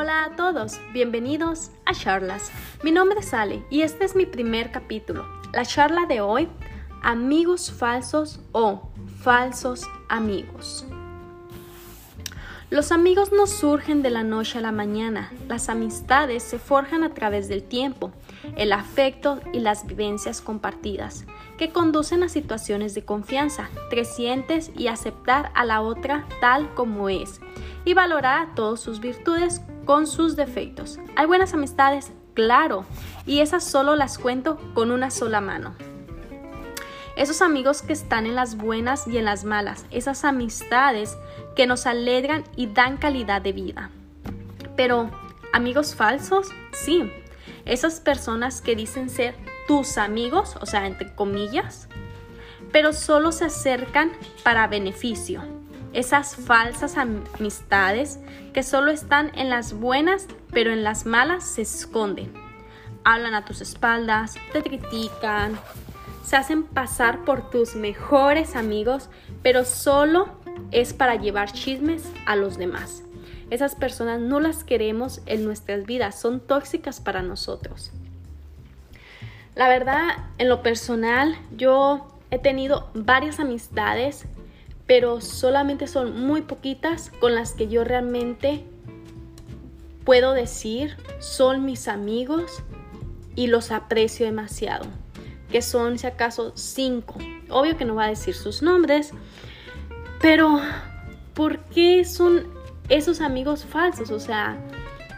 Hola 0.00 0.26
a 0.26 0.36
todos, 0.36 0.78
bienvenidos 0.92 1.72
a 1.84 1.92
Charlas. 1.92 2.52
Mi 2.84 2.92
nombre 2.92 3.18
es 3.18 3.34
Ale 3.34 3.64
y 3.68 3.82
este 3.82 4.04
es 4.04 4.14
mi 4.14 4.26
primer 4.26 4.70
capítulo. 4.70 5.26
La 5.52 5.64
charla 5.64 6.06
de 6.06 6.20
hoy, 6.20 6.48
amigos 7.02 7.72
falsos 7.72 8.38
o 8.52 8.92
falsos 9.24 9.82
amigos. 10.08 10.86
Los 12.70 12.92
amigos 12.92 13.32
no 13.32 13.46
surgen 13.46 14.02
de 14.02 14.10
la 14.10 14.22
noche 14.22 14.58
a 14.58 14.60
la 14.60 14.72
mañana, 14.72 15.32
las 15.48 15.70
amistades 15.70 16.42
se 16.42 16.58
forjan 16.58 17.02
a 17.02 17.14
través 17.14 17.48
del 17.48 17.62
tiempo, 17.62 18.12
el 18.56 18.74
afecto 18.74 19.40
y 19.54 19.60
las 19.60 19.86
vivencias 19.86 20.42
compartidas, 20.42 21.24
que 21.56 21.70
conducen 21.70 22.22
a 22.22 22.28
situaciones 22.28 22.94
de 22.94 23.06
confianza, 23.06 23.70
crecientes 23.88 24.70
y 24.76 24.88
aceptar 24.88 25.50
a 25.54 25.64
la 25.64 25.80
otra 25.80 26.26
tal 26.42 26.74
como 26.74 27.08
es, 27.08 27.40
y 27.86 27.94
valorar 27.94 28.54
todas 28.54 28.80
sus 28.80 29.00
virtudes 29.00 29.62
con 29.86 30.06
sus 30.06 30.36
defectos. 30.36 30.98
Hay 31.16 31.24
buenas 31.24 31.54
amistades, 31.54 32.12
claro, 32.34 32.84
y 33.24 33.40
esas 33.40 33.64
solo 33.64 33.96
las 33.96 34.18
cuento 34.18 34.58
con 34.74 34.90
una 34.90 35.10
sola 35.10 35.40
mano. 35.40 35.74
Esos 37.18 37.42
amigos 37.42 37.82
que 37.82 37.92
están 37.92 38.26
en 38.26 38.36
las 38.36 38.56
buenas 38.56 39.08
y 39.08 39.18
en 39.18 39.24
las 39.24 39.42
malas, 39.42 39.86
esas 39.90 40.24
amistades 40.24 41.18
que 41.56 41.66
nos 41.66 41.84
alegran 41.84 42.44
y 42.54 42.68
dan 42.68 42.96
calidad 42.96 43.42
de 43.42 43.50
vida. 43.50 43.90
Pero, 44.76 45.10
amigos 45.52 45.96
falsos, 45.96 46.46
sí, 46.70 47.12
esas 47.64 47.98
personas 47.98 48.62
que 48.62 48.76
dicen 48.76 49.10
ser 49.10 49.34
tus 49.66 49.98
amigos, 49.98 50.54
o 50.60 50.66
sea, 50.66 50.86
entre 50.86 51.12
comillas, 51.16 51.88
pero 52.70 52.92
solo 52.92 53.32
se 53.32 53.46
acercan 53.46 54.12
para 54.44 54.68
beneficio 54.68 55.42
esas 55.92 56.36
falsas 56.36 56.96
amistades 56.98 58.20
que 58.54 58.62
solo 58.62 58.92
están 58.92 59.32
en 59.34 59.48
las 59.48 59.72
buenas, 59.72 60.28
pero 60.52 60.70
en 60.70 60.84
las 60.84 61.04
malas 61.04 61.44
se 61.44 61.62
esconden. 61.62 62.32
Hablan 63.02 63.34
a 63.34 63.44
tus 63.44 63.60
espaldas, 63.60 64.36
te 64.52 64.62
critican, 64.62 65.58
se 66.24 66.36
hacen 66.36 66.64
pasar 66.64 67.24
por 67.24 67.50
tus 67.50 67.74
mejores 67.74 68.56
amigos, 68.56 69.08
pero 69.42 69.64
solo 69.64 70.28
es 70.70 70.92
para 70.92 71.16
llevar 71.16 71.52
chismes 71.52 72.04
a 72.26 72.36
los 72.36 72.58
demás. 72.58 73.02
Esas 73.50 73.74
personas 73.74 74.20
no 74.20 74.40
las 74.40 74.64
queremos 74.64 75.22
en 75.26 75.44
nuestras 75.44 75.86
vidas, 75.86 76.20
son 76.20 76.40
tóxicas 76.40 77.00
para 77.00 77.22
nosotros. 77.22 77.92
La 79.54 79.68
verdad, 79.68 80.28
en 80.38 80.48
lo 80.48 80.62
personal, 80.62 81.36
yo 81.56 82.06
he 82.30 82.38
tenido 82.38 82.90
varias 82.94 83.40
amistades 83.40 84.26
pero 84.88 85.20
solamente 85.20 85.86
son 85.86 86.18
muy 86.18 86.40
poquitas 86.40 87.12
con 87.20 87.34
las 87.34 87.52
que 87.52 87.68
yo 87.68 87.84
realmente 87.84 88.64
puedo 90.04 90.32
decir 90.32 90.96
son 91.20 91.66
mis 91.66 91.88
amigos 91.88 92.62
y 93.36 93.48
los 93.48 93.70
aprecio 93.70 94.24
demasiado, 94.24 94.86
que 95.50 95.62
son 95.62 95.98
si 95.98 96.06
acaso 96.06 96.52
cinco. 96.54 97.16
Obvio 97.48 97.76
que 97.76 97.84
no 97.84 97.94
va 97.94 98.04
a 98.04 98.08
decir 98.08 98.34
sus 98.34 98.62
nombres, 98.62 99.12
pero 100.20 100.60
¿por 101.34 101.58
qué 101.66 102.04
son 102.04 102.46
esos 102.88 103.20
amigos 103.20 103.64
falsos? 103.64 104.10
O 104.10 104.20
sea, 104.20 104.58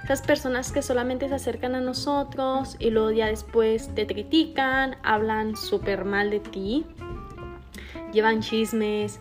esas 0.04 0.22
personas 0.22 0.72
que 0.72 0.82
solamente 0.82 1.28
se 1.28 1.34
acercan 1.34 1.74
a 1.74 1.80
nosotros 1.80 2.76
y 2.78 2.90
luego 2.90 3.10
ya 3.12 3.26
después 3.26 3.94
te 3.94 4.06
critican, 4.06 4.96
hablan 5.02 5.56
súper 5.56 6.04
mal 6.04 6.30
de 6.30 6.40
ti, 6.40 6.86
llevan 8.12 8.40
chismes, 8.40 9.20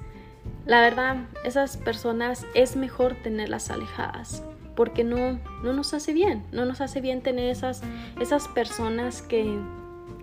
la 0.66 0.82
verdad, 0.82 1.18
esas 1.44 1.78
personas 1.78 2.46
es 2.54 2.76
mejor 2.76 3.16
tenerlas 3.16 3.72
alejadas 3.72 4.44
porque 4.80 5.04
no, 5.04 5.38
no 5.62 5.74
nos 5.74 5.94
hace 5.94 6.14
bien, 6.14 6.46
no 6.54 6.64
nos 6.64 6.80
hace 6.80 7.02
bien 7.02 7.22
tener 7.22 7.50
esas, 7.50 7.82
esas 8.22 8.48
personas 8.48 9.22
que, 9.22 9.60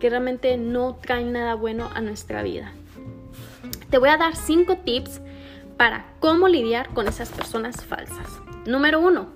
que 0.00 0.10
realmente 0.10 0.56
no 0.56 0.96
traen 0.96 1.32
nada 1.32 1.54
bueno 1.54 1.90
a 1.94 2.00
nuestra 2.00 2.42
vida. 2.42 2.72
Te 3.90 3.98
voy 3.98 4.08
a 4.08 4.16
dar 4.16 4.36
cinco 4.36 4.76
tips 4.78 5.20
para 5.76 6.06
cómo 6.20 6.48
lidiar 6.48 6.88
con 6.90 7.08
esas 7.08 7.30
personas 7.30 7.84
falsas. 7.84 8.40
Número 8.66 9.00
uno, 9.00 9.28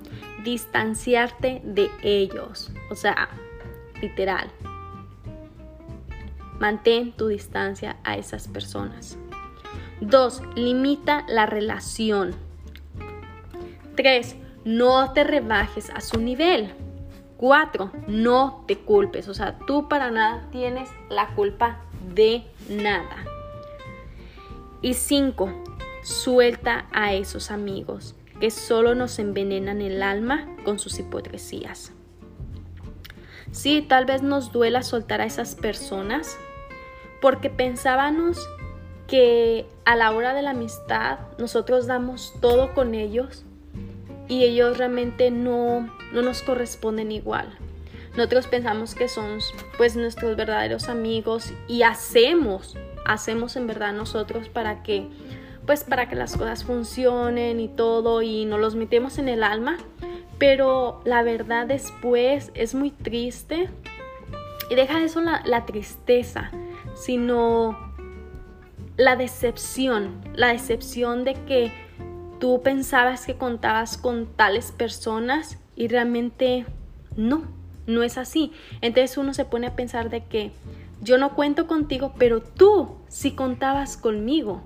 distanciarte 0.42 1.60
de 1.64 1.90
ellos. 2.02 2.70
O 2.90 2.94
sea, 2.94 3.28
literal. 4.00 4.50
Mantén 6.58 7.12
tu 7.12 7.28
distancia 7.28 7.96
a 8.04 8.16
esas 8.16 8.48
personas. 8.48 9.16
2. 10.00 10.42
Limita 10.56 11.24
la 11.28 11.46
relación. 11.46 12.34
3. 13.96 14.36
No 14.64 15.12
te 15.12 15.24
rebajes 15.24 15.90
a 15.90 16.00
su 16.00 16.18
nivel. 16.20 16.74
4. 17.40 17.90
No 18.06 18.64
te 18.68 18.76
culpes. 18.76 19.26
O 19.28 19.32
sea, 19.32 19.56
tú 19.66 19.88
para 19.88 20.10
nada 20.10 20.46
tienes 20.52 20.90
la 21.08 21.34
culpa 21.34 21.80
de 22.14 22.44
nada. 22.68 23.24
Y 24.82 24.92
5. 24.92 25.50
Suelta 26.02 26.86
a 26.92 27.14
esos 27.14 27.50
amigos 27.50 28.14
que 28.40 28.50
solo 28.50 28.94
nos 28.94 29.18
envenenan 29.18 29.80
el 29.80 30.02
alma 30.02 30.54
con 30.64 30.78
sus 30.78 30.98
hipocresías. 30.98 31.92
Sí, 33.52 33.80
tal 33.88 34.04
vez 34.04 34.22
nos 34.22 34.52
duela 34.52 34.82
soltar 34.82 35.22
a 35.22 35.24
esas 35.24 35.54
personas 35.54 36.36
porque 37.22 37.48
pensábamos 37.48 38.38
que 39.06 39.66
a 39.86 39.96
la 39.96 40.10
hora 40.12 40.34
de 40.34 40.42
la 40.42 40.50
amistad 40.50 41.20
nosotros 41.38 41.86
damos 41.86 42.34
todo 42.42 42.74
con 42.74 42.94
ellos 42.94 43.44
y 44.30 44.44
ellos 44.44 44.78
realmente 44.78 45.32
no, 45.32 45.92
no 46.12 46.22
nos 46.22 46.42
corresponden 46.42 47.10
igual. 47.10 47.52
Nosotros 48.16 48.46
pensamos 48.46 48.94
que 48.94 49.08
son 49.08 49.40
pues 49.76 49.96
nuestros 49.96 50.36
verdaderos 50.36 50.88
amigos 50.88 51.52
y 51.66 51.82
hacemos, 51.82 52.76
hacemos 53.04 53.56
en 53.56 53.66
verdad 53.66 53.92
nosotros 53.92 54.48
para 54.48 54.84
que 54.84 55.08
pues 55.66 55.82
para 55.82 56.08
que 56.08 56.14
las 56.14 56.36
cosas 56.36 56.64
funcionen 56.64 57.58
y 57.58 57.68
todo 57.68 58.22
y 58.22 58.44
nos 58.44 58.60
los 58.60 58.76
metemos 58.76 59.18
en 59.18 59.28
el 59.28 59.42
alma, 59.42 59.78
pero 60.38 61.00
la 61.04 61.22
verdad 61.24 61.66
después 61.66 62.52
es 62.54 62.74
muy 62.74 62.92
triste 62.92 63.68
y 64.70 64.76
deja 64.76 65.02
eso 65.02 65.20
la, 65.20 65.42
la 65.44 65.66
tristeza, 65.66 66.52
sino 66.94 67.76
la 68.96 69.16
decepción, 69.16 70.20
la 70.34 70.48
decepción 70.52 71.24
de 71.24 71.34
que 71.34 71.89
tú 72.40 72.62
pensabas 72.62 73.26
que 73.26 73.36
contabas 73.36 73.96
con 73.96 74.26
tales 74.26 74.72
personas 74.72 75.58
y 75.76 75.88
realmente 75.88 76.66
no, 77.16 77.44
no 77.86 78.02
es 78.02 78.18
así. 78.18 78.52
Entonces 78.80 79.16
uno 79.16 79.34
se 79.34 79.44
pone 79.44 79.68
a 79.68 79.76
pensar 79.76 80.10
de 80.10 80.24
que 80.24 80.50
yo 81.02 81.18
no 81.18 81.34
cuento 81.34 81.66
contigo, 81.66 82.14
pero 82.18 82.42
tú 82.42 82.96
sí 83.08 83.32
contabas 83.32 83.96
conmigo. 83.96 84.62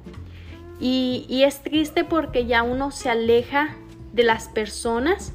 Y, 0.80 1.26
y 1.28 1.42
es 1.42 1.62
triste 1.62 2.04
porque 2.04 2.46
ya 2.46 2.62
uno 2.62 2.90
se 2.90 3.10
aleja 3.10 3.76
de 4.12 4.22
las 4.22 4.48
personas. 4.48 5.32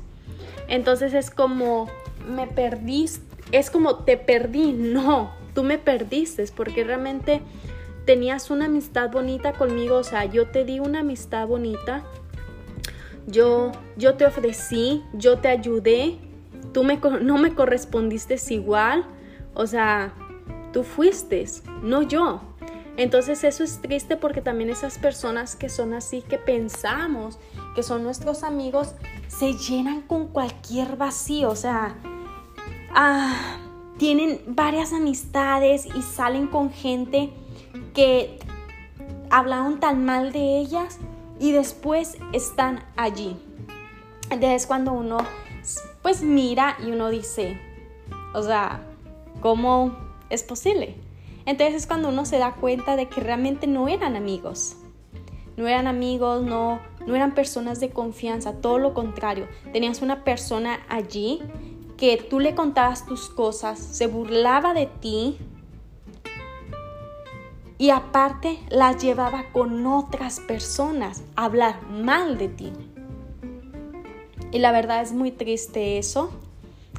Entonces 0.68 1.14
es 1.14 1.30
como, 1.30 1.88
me 2.28 2.48
perdiste, 2.48 3.26
es 3.52 3.70
como 3.70 3.98
te 3.98 4.18
perdí. 4.18 4.72
No, 4.80 5.32
tú 5.54 5.64
me 5.64 5.78
perdiste 5.78 6.46
porque 6.56 6.84
realmente 6.84 7.42
tenías 8.06 8.50
una 8.50 8.66
amistad 8.66 9.12
bonita 9.12 9.54
conmigo, 9.54 9.98
o 9.98 10.04
sea, 10.04 10.26
yo 10.26 10.48
te 10.48 10.66
di 10.66 10.80
una 10.80 11.02
amistad 11.02 11.48
bonita, 11.48 12.04
yo, 13.30 13.72
yo 13.98 14.16
te 14.16 14.26
ofrecí, 14.26 15.04
yo 15.14 15.40
te 15.40 15.48
ayudé, 15.48 16.18
tú 16.74 16.84
me, 16.84 16.98
no 16.98 17.38
me 17.38 17.54
correspondiste 17.54 18.36
igual, 18.54 19.06
o 19.54 19.68
sea, 19.68 20.14
tú 20.74 20.84
fuiste, 20.84 21.46
no 21.82 22.02
yo. 22.02 22.42
Entonces 22.98 23.46
eso 23.46 23.64
es 23.64 23.82
triste 23.82 24.18
porque 24.18 24.42
también 24.42 24.70
esas 24.70 24.98
personas 24.98 25.56
que 25.56 25.70
son 25.70 25.94
así, 25.94 26.22
que 26.22 26.38
pensamos 26.38 27.40
que 27.74 27.82
son 27.82 28.04
nuestros 28.04 28.44
amigos, 28.44 28.94
se 29.28 29.54
llenan 29.54 30.02
con 30.02 30.28
cualquier 30.28 30.98
vacío, 30.98 31.50
o 31.50 31.56
sea, 31.56 31.96
ah, 32.94 33.58
tienen 33.98 34.42
varias 34.48 34.92
amistades 34.92 35.86
y 35.86 36.02
salen 36.02 36.48
con 36.48 36.72
gente 36.72 37.30
que 37.94 38.38
hablaron 39.30 39.80
tan 39.80 40.04
mal 40.04 40.34
de 40.34 40.60
ellas 40.60 41.00
y 41.40 41.52
después 41.52 42.18
están 42.34 42.84
allí. 42.96 43.38
Entonces 44.30 44.68
cuando 44.68 44.94
uno 44.94 45.18
pues 46.02 46.22
mira 46.22 46.78
y 46.86 46.92
uno 46.92 47.10
dice, 47.10 47.60
o 48.34 48.42
sea, 48.42 48.82
¿cómo 49.42 49.96
es 50.30 50.44
posible? 50.44 50.96
Entonces 51.46 51.76
es 51.76 51.88
cuando 51.88 52.10
uno 52.10 52.26
se 52.26 52.38
da 52.38 52.54
cuenta 52.54 52.96
de 52.96 53.08
que 53.08 53.22
realmente 53.22 53.68
no 53.68 53.88
eran 53.88 54.16
amigos. 54.16 54.76
No 55.58 55.68
eran 55.68 55.88
amigos, 55.88 56.44
no, 56.44 56.80
no 57.06 57.16
eran 57.16 57.34
personas 57.34 57.80
de 57.80 57.90
confianza, 57.90 58.54
todo 58.54 58.80
lo 58.80 58.94
contrario. 58.94 59.48
Tenías 59.74 60.02
una 60.02 60.24
persona 60.24 60.80
allí 60.88 61.42
que 61.98 62.16
tú 62.16 62.40
le 62.40 62.56
contabas 62.56 63.06
tus 63.06 63.30
cosas, 63.30 63.78
se 63.78 64.08
burlaba 64.08 64.74
de 64.74 64.86
ti, 64.86 65.38
y 67.80 67.92
aparte 67.92 68.60
las 68.70 69.02
llevaba 69.02 69.46
con 69.54 69.88
otras 69.88 70.42
personas 70.42 71.24
a 71.38 71.46
hablar 71.46 71.82
mal 71.88 72.38
de 72.38 72.50
ti. 72.50 72.74
Y 74.52 74.60
la 74.60 74.74
verdad 74.74 75.02
es 75.02 75.14
muy 75.14 75.32
triste 75.32 75.98
eso. 75.98 76.30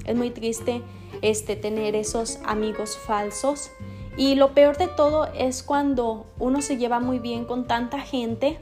Es 0.06 0.16
muy 0.16 0.30
triste 0.30 0.82
este, 1.20 1.54
tener 1.54 1.94
esos 1.94 2.38
amigos 2.46 2.96
falsos. 2.96 3.70
Y 4.16 4.36
lo 4.36 4.54
peor 4.54 4.78
de 4.78 4.88
todo 4.88 5.26
es 5.34 5.62
cuando 5.62 6.26
uno 6.38 6.62
se 6.62 6.78
lleva 6.78 6.98
muy 6.98 7.18
bien 7.18 7.44
con 7.44 7.66
tanta 7.66 8.00
gente 8.00 8.58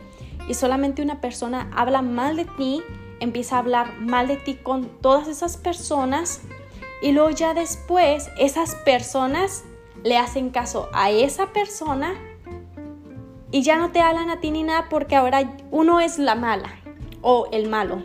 y 0.48 0.54
solamente 0.54 1.02
una 1.02 1.20
persona 1.20 1.70
habla 1.74 2.02
mal 2.02 2.36
de 2.36 2.46
ti, 2.46 2.82
empieza 3.20 3.56
a 3.56 3.58
hablar 3.60 4.00
mal 4.00 4.26
de 4.26 4.36
ti 4.36 4.54
con 4.54 4.88
todas 5.00 5.28
esas 5.28 5.56
personas 5.56 6.42
y 7.00 7.12
luego 7.12 7.30
ya 7.30 7.54
después 7.54 8.28
esas 8.38 8.74
personas 8.76 9.64
le 10.04 10.16
hacen 10.16 10.50
caso 10.50 10.88
a 10.92 11.10
esa 11.10 11.52
persona 11.52 12.14
y 13.50 13.62
ya 13.62 13.76
no 13.76 13.92
te 13.92 14.00
hablan 14.00 14.30
a 14.30 14.40
ti 14.40 14.50
ni 14.50 14.62
nada 14.62 14.88
porque 14.88 15.16
ahora 15.16 15.56
uno 15.70 16.00
es 16.00 16.18
la 16.18 16.34
mala 16.34 16.70
o 17.22 17.48
el 17.52 17.68
malo. 17.68 18.02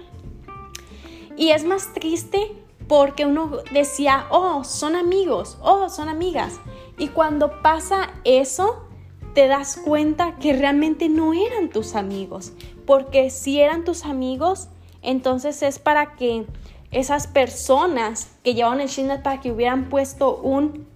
Y 1.35 1.49
es 1.49 1.65
más 1.65 1.93
triste 1.93 2.55
porque 2.87 3.25
uno 3.25 3.57
decía, 3.71 4.27
oh, 4.29 4.63
son 4.63 4.95
amigos, 4.95 5.57
oh, 5.61 5.89
son 5.89 6.09
amigas. 6.09 6.59
Y 6.97 7.09
cuando 7.09 7.61
pasa 7.61 8.11
eso, 8.23 8.87
te 9.33 9.47
das 9.47 9.77
cuenta 9.77 10.35
que 10.35 10.53
realmente 10.53 11.09
no 11.09 11.33
eran 11.33 11.69
tus 11.69 11.95
amigos. 11.95 12.53
Porque 12.85 13.29
si 13.29 13.59
eran 13.59 13.83
tus 13.83 14.05
amigos, 14.05 14.69
entonces 15.01 15.63
es 15.63 15.79
para 15.79 16.15
que 16.15 16.45
esas 16.91 17.27
personas 17.27 18.31
que 18.43 18.53
llevaban 18.53 18.79
el 18.79 18.87
Shinnet 18.87 19.23
para 19.23 19.41
que 19.41 19.51
hubieran 19.51 19.89
puesto 19.89 20.37
un 20.37 20.87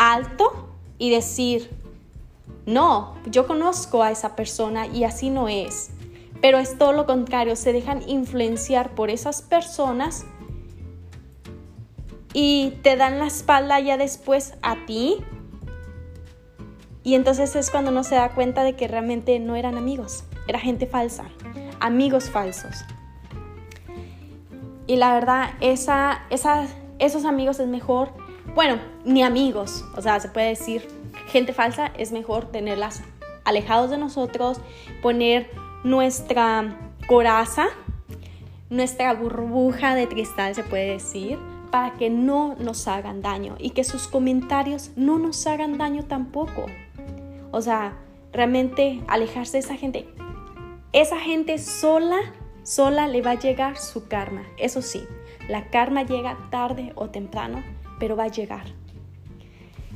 alto 0.00 0.70
y 0.98 1.10
decir, 1.10 1.70
no, 2.64 3.14
yo 3.26 3.46
conozco 3.46 4.02
a 4.02 4.10
esa 4.10 4.34
persona 4.34 4.86
y 4.86 5.04
así 5.04 5.28
no 5.28 5.48
es. 5.48 5.90
Pero 6.40 6.58
es 6.58 6.78
todo 6.78 6.92
lo 6.92 7.04
contrario, 7.04 7.54
se 7.54 7.74
dejan 7.74 8.08
influenciar 8.08 8.94
por 8.94 9.10
esas 9.10 9.42
personas 9.42 10.24
y 12.32 12.78
te 12.82 12.96
dan 12.96 13.18
la 13.18 13.26
espalda 13.26 13.78
ya 13.78 13.98
después 13.98 14.54
a 14.62 14.86
ti. 14.86 15.18
Y 17.02 17.14
entonces 17.14 17.54
es 17.54 17.70
cuando 17.70 17.90
uno 17.90 18.02
se 18.02 18.14
da 18.14 18.30
cuenta 18.30 18.64
de 18.64 18.76
que 18.76 18.88
realmente 18.88 19.38
no 19.38 19.54
eran 19.54 19.76
amigos, 19.76 20.24
era 20.48 20.58
gente 20.58 20.86
falsa, 20.86 21.24
amigos 21.78 22.30
falsos. 22.30 22.84
Y 24.86 24.96
la 24.96 25.12
verdad, 25.12 25.50
esa, 25.60 26.22
esos 27.00 27.24
amigos 27.24 27.58
es 27.58 27.66
mejor, 27.66 28.10
bueno, 28.54 28.78
ni 29.04 29.22
amigos, 29.22 29.84
o 29.96 30.02
sea, 30.02 30.20
se 30.20 30.28
puede 30.28 30.48
decir, 30.48 30.86
gente 31.26 31.52
falsa 31.52 31.92
es 31.98 32.12
mejor 32.12 32.46
tenerlas 32.46 33.02
alejados 33.44 33.90
de 33.90 33.98
nosotros, 33.98 34.60
poner 35.02 35.50
nuestra 35.82 36.92
coraza, 37.08 37.68
nuestra 38.68 39.14
burbuja 39.14 39.94
de 39.94 40.08
cristal, 40.08 40.54
se 40.54 40.62
puede 40.62 40.92
decir, 40.92 41.38
para 41.70 41.96
que 41.96 42.10
no 42.10 42.54
nos 42.58 42.86
hagan 42.86 43.22
daño 43.22 43.56
y 43.58 43.70
que 43.70 43.84
sus 43.84 44.06
comentarios 44.06 44.90
no 44.96 45.18
nos 45.18 45.46
hagan 45.46 45.78
daño 45.78 46.04
tampoco. 46.04 46.66
O 47.50 47.62
sea, 47.62 47.96
realmente 48.32 49.00
alejarse 49.08 49.52
de 49.54 49.58
esa 49.60 49.76
gente. 49.76 50.08
Esa 50.92 51.18
gente 51.18 51.58
sola, 51.58 52.18
sola 52.62 53.08
le 53.08 53.22
va 53.22 53.32
a 53.32 53.38
llegar 53.38 53.78
su 53.78 54.08
karma. 54.08 54.42
Eso 54.58 54.82
sí, 54.82 55.04
la 55.50 55.68
karma 55.68 56.04
llega 56.04 56.38
tarde 56.50 56.92
o 56.94 57.10
temprano, 57.10 57.62
pero 57.98 58.16
va 58.16 58.24
a 58.24 58.28
llegar. 58.28 58.64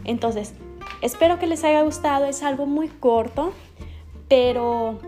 Entonces, 0.05 0.53
espero 1.01 1.39
que 1.39 1.47
les 1.47 1.63
haya 1.63 1.83
gustado. 1.83 2.27
Es 2.27 2.43
algo 2.43 2.67
muy 2.67 2.89
corto, 2.89 3.53
pero 4.29 4.99